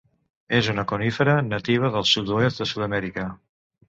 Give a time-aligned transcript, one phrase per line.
[0.59, 3.27] És una conífera nativa del sud-oest de Sud-amèrica.